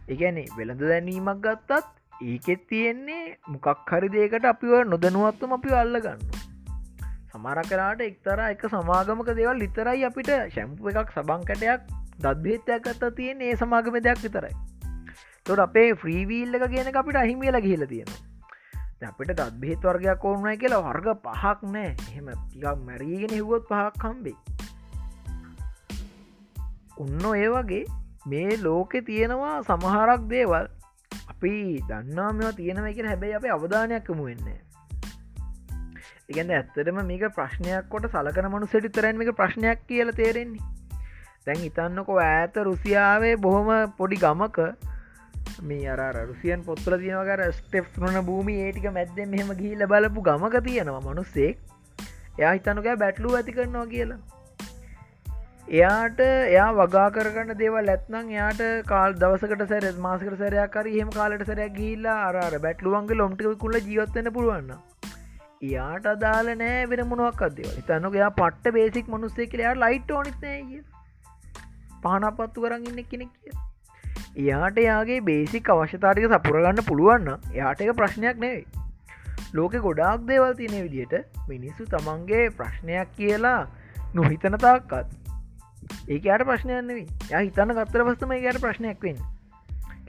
එකන්නේ 0.09 0.49
වෙළඳ 0.59 0.83
දැන්වීමක් 0.93 1.45
ගත්තත් 1.47 1.87
ඒකෙත් 2.23 2.67
තියෙන්නේ 2.69 3.25
මොකක් 3.49 3.93
හරි 3.93 4.09
දේකට 4.17 4.51
අපිව 4.53 4.75
නොදනුවත්තුම 4.93 5.57
අපි 5.59 5.77
අල්ල 5.83 6.01
ගන්න 7.45 7.63
සමර 7.63 7.69
කරාට 7.69 8.01
එක්තර 8.01 8.41
එක 8.41 8.63
සමාගමක 8.67 9.31
දේවල් 9.37 9.59
ලිතරයි 9.59 10.05
අපිට 10.05 10.31
ශැම්පු 10.55 10.89
එකක් 10.91 11.11
සබංකටයක් 11.13 11.83
දත්භේතයක් 12.19 12.87
අත්ත 12.87 13.05
තියෙන් 13.17 13.41
ඒ 13.41 13.57
සමාගම 13.57 13.99
දෙයක් 14.01 14.23
විතරයි. 14.23 14.55
තොට 15.47 15.59
අපේ 15.59 15.95
ෆ්‍රීවීල් 15.95 16.55
එක 16.55 16.65
කියන 16.71 16.89
අපිට 16.93 17.17
අහිමියල 17.17 17.61
ගහිල 17.61 17.87
තියෙනවා. 17.87 18.21
අපිට 19.05 19.33
දත් 19.33 19.61
බෙහෙත් 19.61 19.85
වර්ගයක් 19.85 20.25
ඕන්නයි 20.25 20.57
කියලා 20.57 20.83
වර්ග 20.83 21.09
පහක් 21.21 21.61
නෑ. 21.69 21.91
එහෙම 22.09 22.33
ටිකක් 22.33 22.85
මැරීගෙන 22.87 23.37
හිවොත් 23.37 23.69
පහක් 23.69 23.93
කම්බේ 24.01 24.37
උන්න 26.97 27.25
ඒ 27.35 27.49
වගේ 27.49 27.85
මේ 28.27 28.57
ලෝකෙ 28.59 29.03
තියෙනවා 29.03 29.57
සමහරක් 29.63 30.29
දේවල් 30.29 30.69
අපි 31.29 31.83
දන්නා 31.89 32.33
මෙවා 32.33 32.53
තියෙනව 32.53 32.87
එක 32.87 33.05
හැබැයි 33.05 33.37
අප 33.37 33.51
අවධානයක්කම 33.53 34.25
වෙන්න 34.29 34.64
එකද 36.31 36.51
ඇත්තටම 36.51 37.03
මේක 37.05 37.27
ප්‍රශ්නයක් 37.35 37.89
කොට 37.89 38.09
සලකන 38.09 38.49
මනු 38.49 38.69
සෙටි 38.69 38.91
තරන් 38.91 39.23
එක 39.23 39.37
ප්‍රශ්නයක් 39.37 39.87
කියල 39.89 40.13
තේරෙන්නේ. 40.13 40.73
දැන් 41.47 41.65
ඉතන්නකො 41.65 42.19
ඇත 42.23 42.59
රුසියාවේ 42.63 43.37
බොහොම 43.39 43.71
පොඩි 43.97 44.17
ගමක 44.17 44.69
මේ 45.63 45.89
අර 45.89 46.17
රුසියන් 46.23 46.63
පොත්තල 46.65 46.97
තියනකර 46.99 47.43
ස්ටෙප් 47.53 47.99
රුණ 47.99 48.21
භූමි 48.25 48.55
ඒටික 48.61 48.87
මැද්දෙන් 48.93 49.31
මෙහෙම 49.31 49.51
ගිහිල 49.55 49.87
බලපු 49.87 50.23
ගමක 50.23 50.63
තියෙනවා 50.69 51.03
මනුස්සෙක් 51.03 51.59
එයා 52.39 52.53
හිතනුකෑ 52.53 52.97
බැට්ලු 52.97 53.35
ඇති 53.35 53.53
කරනවා 53.53 53.87
කියලා. 53.87 54.23
එයාට 55.71 56.19
එයා 56.23 56.71
වගා 56.75 57.07
කරගන්න 57.11 57.59
දේවල් 57.59 57.87
ඇත්නම් 57.91 58.33
එයාට 58.33 58.65
කාල් 58.87 59.15
දවසකට 59.21 59.69
සැර 59.69 59.93
මාසකට 59.99 60.35
සැරයක් 60.39 60.75
කර 60.75 60.89
හෙම 60.89 61.11
කාලට 61.11 61.47
සැරයක් 61.47 61.79
ගිල්ලා 61.79 62.19
අර 62.27 62.59
බැට්ලුවන්ගේ 62.59 63.17
ලොම්ටික 63.17 63.55
කුල්ල 63.59 63.79
ජීවත්වන්න 63.81 64.33
පුළුවන්න 64.33 64.75
එයාට 65.65 66.07
අදාල 66.07 66.51
නෑ 66.55 66.81
වෙන 66.87 67.05
මොනවක් 67.09 67.43
අදේව 67.43 67.77
තන්නක 67.83 68.15
එයා 68.15 68.33
පට්ට 68.33 68.75
බේසික් 68.77 69.09
මනුස්සේ 69.09 69.47
කියලයා 69.47 69.75
ලයිට් 69.77 70.11
ඕනිත්නෑ 70.11 70.81
පහනපත්තු 72.03 72.65
කරන්න 72.65 72.89
ඉන්න 72.93 73.11
කෙනෙක් 73.11 73.35
කිය 73.35 73.55
එයාට 74.37 74.79
එයාගේ 74.79 75.21
බේසික් 75.23 75.71
අවශ්‍යතාටික 75.71 76.33
සපුරගන්න 76.33 76.83
පුළුවන්න 76.85 77.29
එයාට 77.53 77.81
එක 77.81 77.93
ප්‍රශ්නයක් 77.97 78.37
නෙවෙයි. 78.37 78.65
ලෝක 79.53 79.75
ගොඩාක් 79.81 80.27
දේවල් 80.27 80.55
තියනෙ 80.55 80.81
විදියට 80.83 81.15
මිනිස්සු 81.49 81.87
තමන්ගේ 81.87 82.49
ප්‍රශ්නයක් 82.53 83.13
කියලා 83.17 83.61
නොහිතන 84.15 84.59
තාක්කත් 84.59 85.13
ඒකට 86.09 86.45
ප්‍රශ්නයන්නවී 86.49 87.07
ය 87.33 87.45
හිතන්න 87.45 87.77
ගත්තර 87.79 88.05
පස්සම 88.07 88.33
ඒකට 88.33 88.61
ප්‍රශ්නයක් 88.61 89.07
වෙන් 89.07 89.23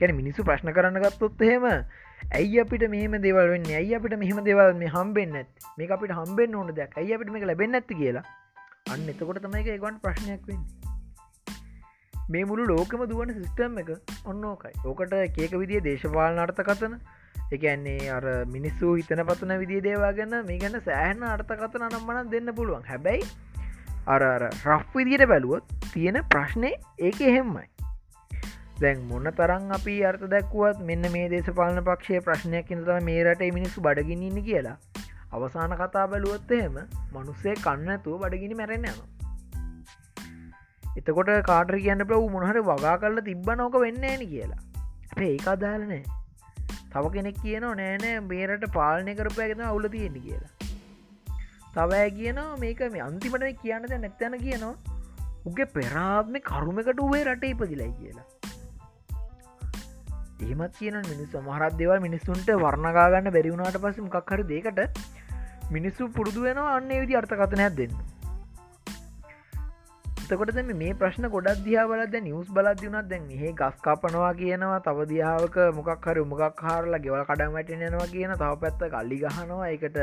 කැන 0.00 0.16
මිනිස්සු 0.16 0.44
ප්‍රශ්න 0.44 0.72
කරන්න 0.72 1.00
ගත්තොත් 1.04 1.46
එහෙම 1.48 1.66
ඇයි 2.32 2.60
අපිට 2.60 2.88
මෙහම 2.90 3.14
දෙවල් 3.26 3.52
ඇයි 3.52 3.94
අපිට 3.94 4.16
මෙහම 4.18 4.40
දෙවල් 4.44 4.72
මේ 4.74 4.88
හම්බෙන් 4.88 5.36
ඇත් 5.36 5.68
මේ 5.78 5.92
අපිට 5.96 6.12
හම්බෙන් 6.12 6.54
ඕන 6.54 6.74
දෙයක්. 6.74 6.98
ඇයි 6.98 7.14
අපිට 7.14 7.30
මේ 7.30 7.46
ලැබෙන් 7.46 7.74
ඇති 7.74 7.94
කියලා? 7.94 8.24
අන්න 8.90 9.08
එතකොට 9.08 9.38
තමයි 9.42 9.62
එක 9.62 9.68
ඒගොන්ට 9.74 10.02
ප්‍රශ්නයක් 10.02 10.48
වෙන්න. 10.48 10.64
මේ 12.30 12.44
මුළු 12.44 12.64
ලෝකම 12.72 13.04
දුවන 13.10 13.32
සිිස්ටම් 13.34 13.78
එක 13.82 13.90
ඔන්නෝකයි 14.24 14.74
ඕකට 14.84 15.14
කියක 15.36 15.52
විදිිය 15.62 15.82
දේශපාලන 15.84 16.42
අර්ථකතන 16.44 16.96
එකන්නේ 17.52 18.10
අර 18.10 18.24
මිනිස්සු 18.54 18.94
හිතන 18.94 19.22
පතන 19.28 19.54
විදි 19.62 19.82
දේවා 19.84 20.12
ගැන්න 20.12 20.38
මේ 20.48 20.58
ගැන 20.58 20.80
සෑහන 20.88 21.22
අර්ථකතන 21.34 21.86
නම්මන 21.90 22.32
දෙන්න 22.34 22.54
පුළුවන්. 22.58 22.82
හැබැයි 22.90 23.22
අර 24.06 24.22
රෆ් 24.48 24.94
විදියට 24.94 25.28
බැලුවොත් 25.28 25.64
තියෙන 25.92 26.18
ප්‍රශ්නය 26.34 26.72
ඒක 26.98 27.20
එහෙම්මයි 27.20 27.66
දැන් 28.80 28.98
මොන්න 29.08 29.28
තරන් 29.32 29.70
අපි 29.70 29.92
අර්ථ 30.04 30.24
දැක්වත් 30.26 30.80
මෙන්න 30.82 31.10
මේ 31.12 31.28
දේශපාලන 31.28 31.82
පක්ෂය 31.84 32.18
ප්‍රශ්නයක් 32.20 32.72
ඉඳතම 32.72 32.98
මේ 33.02 33.20
රට 33.24 33.48
මිනිස්සු 33.54 33.80
බඩගිනින්න 33.80 34.40
කියලා. 34.44 34.76
අවසාන 35.32 35.74
කතා 35.80 36.06
බැලුවොත් 36.06 36.52
එහෙම 36.52 36.76
මනුස්සේ 37.12 37.54
කන්නතුව 37.60 38.18
බඩගිනි 38.24 38.58
මැරෙන 38.60 38.84
යන 38.84 38.98
එතකොට 40.96 41.32
කාටර 41.46 41.78
කියන්න 41.78 42.04
ප්‍රව් 42.04 42.28
මොහට 42.36 42.60
වගා 42.68 42.94
කරල 42.98 43.18
තිබ්බ 43.30 43.50
නෝක 43.54 43.80
වෙන්න 43.86 44.06
ඇන 44.10 44.26
කියලා. 44.26 44.60
අපේ 45.12 45.30
ඒක 45.32 45.48
අදාලනෑ 45.54 46.02
තව 46.92 47.04
කෙනෙක් 47.16 47.40
කියනවා 47.42 47.74
නෑනෑ 47.74 48.20
මේරට 48.28 48.68
පාලනය 48.72 49.14
කරපයගෙන 49.14 49.66
අවුල 49.70 49.88
තියෙන්නේ 49.88 50.24
කියලා. 50.26 50.52
තවෑ 51.74 52.06
කියනවා 52.10 52.48
මේක 52.58 52.86
මේ 52.92 53.06
අන්තිමට 53.08 53.50
කියන්නද 53.64 53.92
නැත්තැන 53.96 54.38
කියනවා 54.38 54.74
උගේ 55.46 55.72
පෙරාත්ම 55.74 56.42
කරුමකට 56.44 57.06
උවේ 57.06 57.24
රට 57.24 57.54
ඉපදිලයි 57.54 57.92
කියලා. 58.00 58.26
ඒමත් 60.38 60.74
කියන 60.78 60.96
මිනිස් 61.02 61.28
සමහරත් 61.30 61.76
දෙවල් 61.78 62.00
මිනිස්සුන්ට 62.00 62.50
වර්ණගාගන්න 62.56 63.30
බැරිවුණට 63.30 63.78
පස 63.78 64.00
මොක්හර 64.00 64.42
දෙකට 64.44 65.00
මිනිස්සු 65.70 66.08
පුරුදු 66.08 66.42
වෙනවා 66.42 66.74
අන්නේ 66.74 67.00
විදි 67.00 67.16
අර්ථකතනයක් 67.16 67.76
දෙන්න. 67.76 67.94
එතකොට 70.24 70.58
මේ 70.74 70.94
ප්‍රශ්න 70.94 71.28
ගොඩක් 71.28 71.62
දිහා 71.64 71.86
බලද 71.86 72.16
නිවස් 72.22 72.48
බලද 72.50 72.82
වුණත් 72.84 73.08
දැන් 73.08 73.30
ඒ 73.30 73.52
ගස් 73.52 73.78
කාපනවා 73.80 74.32
කියනවා 74.34 74.80
තව 74.80 75.06
දිහාාවක 75.06 75.56
මොකක් 75.74 76.08
හරි 76.08 76.24
මොකක් 76.24 76.56
කාරලා 76.56 76.98
ගෙවල් 76.98 77.22
කඩම් 77.24 77.52
වැටෙනවා 77.52 78.08
කියන 78.08 78.34
තව 78.34 78.50
පැත්ත 78.58 78.84
කල්ලි 78.94 79.20
ගහනවා 79.22 79.68
එකට 79.68 79.96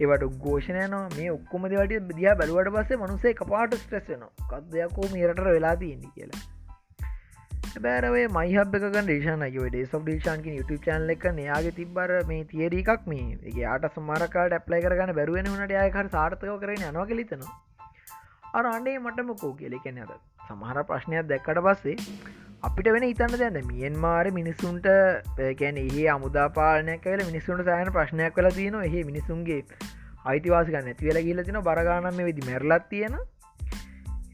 ඒවට 0.00 0.26
ගෝෂණයනවා 0.42 1.04
මේ 1.14 1.30
ඔක්කොම 1.30 1.70
දෙවට 1.70 2.12
දිිය 2.12 2.34
බැලුවට 2.34 2.74
පස්සේ 2.74 3.00
මනුසේ 3.04 3.34
කපාට 3.34 3.78
ස්ට්‍රෙස්නවා 3.78 4.50
කත්දයක්කෝ 4.52 5.08
මේරට 5.14 5.42
වෙලා 5.48 5.74
තියන්නේ 5.76 6.14
කියලා. 6.14 6.55
බෑරවේ 7.78 8.26
මයිහබ 8.28 8.74
ේෂන 8.76 9.42
ේ 9.46 9.84
සබ 9.84 10.08
ේෂන්ක 10.08 10.46
YouTube 10.50 10.80
චන්ල 10.80 11.10
එක 11.10 11.26
නයාගේ 11.38 11.74
තිබ්බර 11.78 12.12
මේ 12.30 12.44
තියරීකක් 12.44 13.06
මේ. 13.06 13.38
ඒ 13.52 13.66
අට 13.66 13.86
සමාරකාට 13.94 14.56
ඇප්ලයි 14.58 14.82
කරගන්න 14.84 15.16
බැරුවෙන 15.18 15.50
වනට 15.52 15.82
යකර 15.82 16.08
සාර්ථක 16.08 16.46
කරන 16.62 16.82
යනවා 16.82 17.06
කලිතනවා 17.06 17.54
අර 18.54 18.64
අන්ඩේ 18.66 18.96
මටමකෝ 18.98 19.52
කියලෙකෙන 19.60 20.02
අද 20.04 20.12
සමහර 20.48 20.82
ප්‍රශ්නයක් 20.90 21.28
දැක්කට 21.28 21.62
පස්සේ 21.66 21.96
අපිට 22.62 22.90
වෙන 22.94 23.04
ඉතන්න 23.04 23.36
දැන්න 23.36 23.70
මියෙන් 23.70 23.96
මාර 23.98 24.26
මිනිස්සුන්ට 24.32 24.90
ගැන 25.60 25.78
ඒ 25.78 26.08
අමුදාපාලනයක් 26.08 27.04
කල 27.04 27.24
මිනිස්සුන්ට 27.26 27.64
සෑන 27.64 27.92
ප්‍රශ්නයක් 27.92 28.36
කල 28.36 28.50
තියන 28.58 28.82
එහ 28.82 28.94
මිනිසුන්ගේ 29.10 29.62
අයිතිවාසික 30.24 30.76
නැති 30.80 31.08
වෙල 31.08 31.20
කියල 31.22 31.42
තින 31.44 31.58
බරගානම 31.62 32.22
විදි 32.22 32.46
මැරලත් 32.48 32.86
තියෙන 32.88 33.18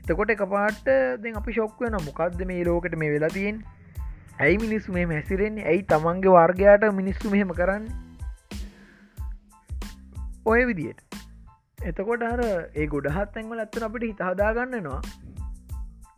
එතකොට 0.04 0.30
එක 0.30 0.42
පාට 0.50 0.86
දෙ 1.20 1.32
අපි 1.32 1.52
ශොක් 1.52 1.80
වෙන 1.80 1.96
මොකක්ද 2.04 2.44
මේ 2.44 2.64
ලෝකට 2.64 2.96
මේ 2.96 3.10
වෙලා 3.10 3.28
තියෙන් 3.28 3.62
ඇයි 4.40 4.58
මිනිස්සු 4.58 4.92
මේ 4.92 5.06
මැසිරෙන්නේ 5.06 5.66
ඇයි 5.66 5.82
තමන්ගේ 5.84 6.32
වර්ගයාට 6.32 6.86
මිනිස්සු 6.92 7.30
මෙහෙම 7.30 7.52
කරන්න? 7.52 7.86
ඔය 10.46 10.66
විදියට. 10.66 11.00
එතකොට 11.82 12.22
අර 12.22 12.42
ඒ 12.74 12.86
ගොඩහත් 12.86 13.38
ඇන්වල 13.38 13.62
ඇත්තන 13.64 13.86
අපිට 13.88 14.08
හිතහදාගන්නනවා 14.08 15.00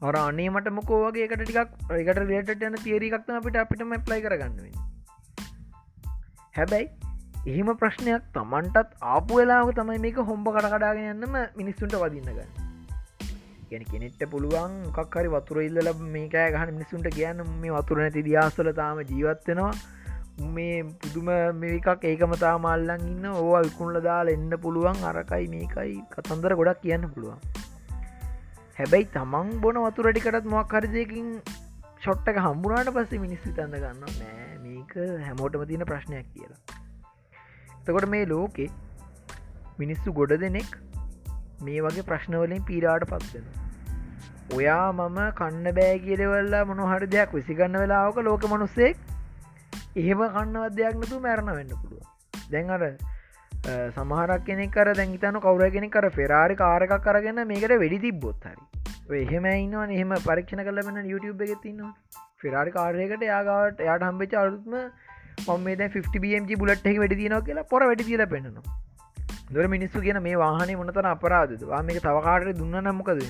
අර 0.02 0.16
අනේ 0.16 0.48
මට 0.48 0.74
මොකෝවගේ 0.78 1.28
එකට 1.28 1.44
ටිකක් 1.44 1.92
ඒකට 1.92 2.24
රේට 2.24 2.66
යන 2.68 2.80
තේරීකක්න 2.80 3.38
අපිට 3.38 3.62
අපිටම 3.62 3.96
ප්ලයි 4.08 4.20
කරගන්නුවෙන් 4.20 4.74
හැබැයි 6.56 6.88
එහෙම 7.46 7.72
ප්‍රශ්නයක් 7.76 8.28
තමන්ටත් 8.34 9.00
ආපු 9.14 9.40
වෙලාව 9.40 9.72
තමයි 9.72 9.98
මේක 10.00 10.20
හොම්බ 10.30 10.46
කටකඩාගෙන 10.50 11.10
යන්නම 11.14 11.42
මිනිස්සුන්ට 11.56 11.96
වදින්න 12.02 12.30
ගන්න. 12.30 12.63
ගැන 13.70 13.84
කෙනෙට්ට 13.90 14.22
පුළුවන් 14.30 14.72
කක්හරි 14.92 15.34
වතුර 15.34 15.60
ඉල්ල 15.62 15.90
මේකෑ 16.10 16.54
ගහන 16.54 16.72
මිනිසුන්ට 16.76 17.10
කියන්න 17.16 17.44
මේ 17.60 17.72
වතුර 17.72 18.00
නැති 18.00 18.26
දියාස්වල 18.28 18.70
තාම 18.80 19.02
ජීවත්වෙනවා 19.04 19.74
මේ 20.48 20.84
පුදුම 21.00 21.28
මේකක් 21.56 22.04
ඒකමතා 22.04 22.54
මල්ලන් 22.58 23.04
ඉන්න 23.08 23.26
ඕ 23.32 23.52
විකුණල 23.60 24.00
දාල 24.02 24.28
එන්න 24.28 24.50
පුළුවන්. 24.60 25.04
අරකයි 25.04 25.46
මේකයි 25.48 25.92
කතන්දර 26.10 26.54
ගොඩක් 26.60 26.80
කියන්න 26.82 27.06
පුළුවන්. 27.08 27.38
හැබැයි 28.78 29.10
තමන් 29.12 29.52
බොන 29.60 29.76
වතුරටිකටත් 29.84 30.46
මොක් 30.46 30.72
හරිදයකින් 30.72 31.28
ෂොට්ටක 31.98 32.40
හම්බුනාට 32.46 32.90
පස්සේ 32.96 33.22
මිනිස්සු 33.26 33.52
තඳ 33.52 33.82
ගන්න 33.82 34.00
නෑ 34.00 34.56
මේක 34.64 34.96
හැමෝටම 35.26 35.62
තියෙන 35.68 35.86
ප්‍රශ්නයක් 35.90 36.26
කියලා. 36.32 36.60
එතකොට 37.78 38.08
මේ 38.08 38.26
ලෝකෙ 38.26 38.66
මිනිස්සු 39.78 40.12
ගොඩ 40.12 40.34
දෙනෙක් 40.40 40.74
මේ 41.60 41.80
වගේ 41.80 42.02
ප්‍රශ්නවලින් 42.02 42.64
පීරාට 42.64 43.06
පත්වෙන 43.06 43.46
ඔයා 44.52 44.92
මම 44.92 45.18
කන්න 45.32 45.72
බෑ 45.72 45.98
කියලවෙල්ලා 45.98 46.64
මොනහට 46.64 47.10
දෙයක් 47.10 47.32
විසිගන්න 47.32 47.78
වෙලාවක 47.78 48.22
ලෝක 48.22 48.46
මනුස්සෙක් 48.46 48.96
එහෙම 49.96 50.24
කන්නවත් 50.28 50.74
දෙයක් 50.74 50.96
නතු 50.96 51.20
මැරණ 51.20 51.52
වෙන්න 51.52 51.74
පුළුව 51.74 52.50
දැන් 52.50 52.70
අර 52.70 52.82
සමහරක් 53.94 54.44
කෙනෙක් 54.44 54.72
කර 54.72 54.92
දැන්හිතන 54.92 55.40
කවර 55.40 55.70
කෙනෙ 55.70 55.88
කර 55.88 56.10
ෆෙරාරි 56.10 56.56
කාරකක් 56.56 56.94
කරගෙන 57.02 57.42
මේකට 57.46 57.74
වැඩි 57.74 57.98
තිබ්බොත් 57.98 58.44
හරි. 58.44 58.56
එහෙම 59.18 59.46
ඉන්නවා 59.46 59.88
එහෙම 59.88 60.14
පරීක්ෂණ 60.20 60.64
කලබෙන 60.64 61.02
YouTube 61.06 61.44
එක 61.46 61.62
තින්නවා 61.62 61.92
ෆෙරාරි 62.38 62.70
කාරයකට 62.70 63.24
යාගාවට 63.24 63.80
යාට 63.80 64.02
හම්බෙච 64.02 64.34
අලුත්ම 64.34 64.78
මොම 65.46 65.62
මේ 65.62 65.90
50බMG 65.90 66.58
බුලට් 66.58 66.86
එක 66.86 66.98
වැඩි 66.98 67.20
තියනවා 67.22 67.40
කියලා 67.40 67.70
පොර 67.70 67.82
වැඩි 67.82 68.04
තිල 68.04 68.26
පෙන්නවා 68.26 68.76
දොර 69.50 69.66
මිනිස්සු 69.68 70.00
කියන 70.00 70.18
මේ 70.22 70.36
වාහනේ 70.36 70.76
මොනතන 70.76 71.06
අපරාධවා 71.06 71.82
මේක 71.82 72.00
තවකාට 72.02 72.56
දුන්න 72.58 72.80
නම්මකද 72.80 73.20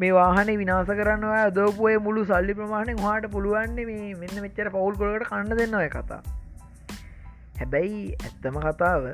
මේ 0.00 0.12
වාහනේ 0.12 0.58
විනාස 0.58 0.90
කරන්නවා 0.90 1.46
දෝපුය 1.56 1.94
මුළු 2.04 2.22
සල්ලි 2.24 2.54
ප්‍රමාණය 2.54 2.94
හට 2.98 3.32
පුළුවන්නේ 3.32 3.88
මේ 3.88 4.12
මෙන්න 4.14 4.36
මෙච්චර 4.44 4.70
පවුල් 4.76 4.94
කොලට 5.00 5.26
කන්න 5.28 5.58
දෙන්නව 5.58 5.82
කතා. 5.88 6.20
හැබැයි 7.58 7.98
ඇත්තම 8.18 8.56
කතාව 8.66 9.10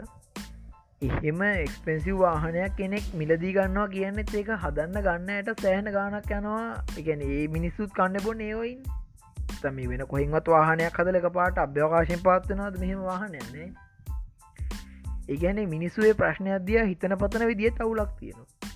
එහෙම 1.02 1.42
එක්ස්පෙන්සිව් 1.46 2.20
වාහනයක් 2.20 2.76
කෙනෙක් 2.76 3.08
මිලදී 3.14 3.54
ගන්නවා 3.56 3.88
කියන්නෙත් 3.88 4.37
ඒක 4.40 4.52
හදන්න 4.56 5.02
ගන්නයට 5.06 5.64
සෑහන 5.64 5.90
ගානක් 5.96 6.30
යනවා. 6.32 6.68
එකන 7.00 7.26
ඒ 7.30 7.42
මිනිස්සුත් 7.56 7.90
කන්න 7.99 8.25
බොන්න 8.25 8.40
ඒවයින් 8.42 8.78
තම 9.56 9.82
වෙන 9.90 10.06
කොහින්වත් 10.12 10.54
වාහනයක් 10.54 11.00
හදල 11.00 11.20
එක 11.20 11.28
පාට 11.35 11.61
අභ්‍යවකාශයෙන් 11.64 12.25
පාත්වනවාද 12.28 12.80
මෙහෙම 12.85 13.02
වාහනයන්නේ 13.08 13.68
ඒගැන 15.28 15.61
මිනිස්සුවේ 15.68 16.14
ප්‍රශ්නයක් 16.14 16.64
දිය 16.64 16.80
හිතන 16.85 17.16
පතන 17.16 17.47
විදිිය 17.47 17.73
තවුලක් 17.73 18.14
තියෙනවා. 18.21 18.73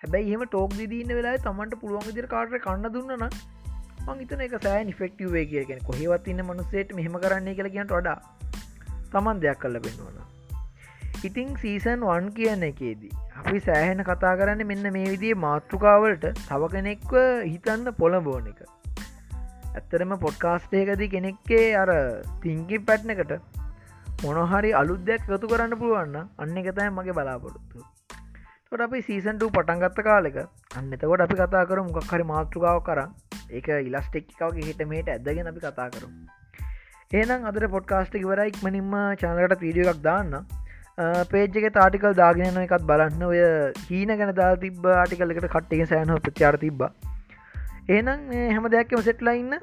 හැබැයි 0.00 0.30
එහෙම 0.30 0.44
ටෝක් 0.46 0.76
දිදීන්න 0.76 1.14
වෙලා 1.14 1.34
තමන්ට 1.40 1.80
පුළුවන් 1.80 2.06
විදිර 2.06 2.26
කාටර 2.26 2.60
කන්න 2.60 2.92
දුන්නන 2.92 3.26
මං 4.06 4.18
හිතන 4.18 4.44
එක 4.46 4.56
සෑ 4.60 4.84
නිෆෙක්ටවේ 4.84 5.44
කියෙන 5.46 5.82
කොහෙවත් 5.82 6.28
ඉන්න 6.28 6.44
මනුසේට 6.44 6.94
මෙහෙම 6.94 7.18
කරන්නේ 7.18 7.54
කියලා 7.54 7.74
කියන්නට 7.76 7.94
වඩා 7.94 8.18
තමන් 9.12 9.40
දෙයක් 9.40 9.60
කල්ල 9.60 9.80
පෙන්වනවා 9.80 10.30
ඉතිං 11.22 11.52
සීසන් 11.56 12.04
වන් 12.04 12.26
කියන 12.34 12.64
එකේදී 12.64 13.12
අපි 13.36 13.60
සෑහෙන 13.60 14.04
කතා 14.04 14.32
කරන්න 14.36 14.66
මෙන්න 14.66 14.88
මේ 14.92 15.06
විදිේ 15.06 15.40
මාතෘකාවලට 15.40 16.26
තව 16.40 16.70
කෙනෙක්ව 16.70 17.14
හිතන්න 17.44 17.92
පොළඹෝන 17.94 18.50
එක. 18.52 18.60
ඇත්තරම 19.72 20.12
පොඩ්කාස්ටේකදී 20.18 21.08
කෙනෙක්කේ 21.08 21.64
අර 21.76 21.90
තිංකි 22.42 22.80
පැට්නකට 22.82 23.32
මොනහරි 24.24 24.70
අලුද්දයක් 24.80 25.26
ගතු 25.30 25.50
කරන්න 25.50 25.80
පුළුවන්න 25.80 26.16
අන්න 26.38 26.56
එකතයි 26.60 26.88
මගේ 26.90 27.16
බලාපොරොත්තු. 27.18 27.84
තොට 28.68 28.84
අපි 28.86 29.00
සීසන්ට 29.08 29.44
පටන්ගත්ත 29.56 30.00
කාලෙක 30.06 30.38
අන්න 30.78 30.94
එතකොට 30.96 31.26
අපි 31.26 31.36
කතා 31.40 31.64
කර 31.70 31.82
මොකක් 31.88 32.12
හරි 32.12 32.30
මාතෘකාව 32.30 32.80
කර 32.88 33.00
ඒක 33.50 33.68
ඉලස්ටෙක්කාවගේ 33.80 34.66
හිට 34.70 34.82
මේට 34.92 35.12
ඇදගෙන 35.14 35.52
අපි 35.52 35.62
කතා 35.66 35.88
කරු 35.92 36.08
ඒනම් 37.12 37.48
අදර 37.48 37.64
පොඩ්කාස්ටික 37.74 38.22
වරයික් 38.28 38.56
මනින්ම 38.64 38.92
චානලට 39.22 39.60
වීඩිය 39.60 39.88
එකක් 39.90 40.00
දාන්න. 40.06 40.32
පේජ්ක 41.32 41.66
තාටිකල් 41.76 42.14
දාගෙන 42.20 42.60
එකත් 42.62 42.86
බලන්න. 42.90 43.22
ඔය 43.24 43.40
හීන 43.88 44.14
ගැන 44.20 44.32
දා 44.40 44.52
තිබ 44.64 44.86
ආටිකලකට 44.92 45.48
කට්ටික 45.54 45.84
සෑන 45.92 46.14
ප්‍රචාර 46.26 46.58
තිබ්බ. 46.64 46.82
ඒනම් 47.86 48.30
හැම 48.50 48.66
දෙයක්ම 48.72 49.00
සෙට්ලයින්න 49.06 49.56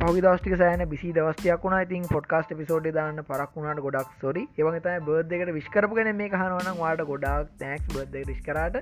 පවිදස්ටික 0.00 0.56
සෑන 0.56 0.82
බිසි 0.88 1.12
දවස්ටයක් 1.12 1.62
වුණ. 1.64 1.76
ඉතින් 1.78 2.02
පොඩ්කාස්ට 2.08 2.52
පිසෝඩ් 2.58 2.88
දාන්න 2.92 3.22
පරක් 3.22 3.56
වුණට 3.56 3.80
ගොඩක් 3.80 4.10
සොරි 4.20 4.42
ඒවගතයි 4.58 4.98
බර්ධකට 5.06 5.54
විස්කරපු 5.56 5.96
ගැන 5.96 6.12
මේ 6.16 6.28
හනවන 6.34 6.76
වාට 6.82 7.04
ගොඩක් 7.04 7.56
තැක්ස් 7.62 7.88
බර්ධ 7.88 8.28
රිස්කරට 8.28 8.76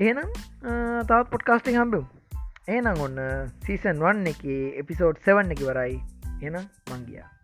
ඒනම් 0.00 0.30
තවත් 1.06 1.24
පොඩ්කාස්ටි 1.32 1.76
හම්බම්. 1.78 2.04
ඒනම් 2.68 3.00
ඔන්න 3.00 3.18
සීසන් 3.64 4.04
වන්න 4.04 4.30
එක 4.34 4.44
එපිසෝඩ් 4.84 5.24
සෙවන්න 5.24 5.56
එක 5.56 5.64
වරයි 5.64 5.98
එන 6.42 6.62
මංගියා 6.92 7.37